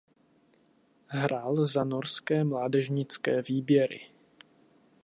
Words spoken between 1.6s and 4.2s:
za norské mládežnické výběry.